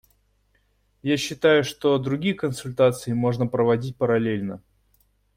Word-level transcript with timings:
Я 1.03 1.15
считаю, 1.15 1.63
что 1.63 1.99
другие 1.99 2.33
консультации 2.33 3.13
можно 3.13 3.45
проводить 3.45 3.97
параллельно. 3.97 4.59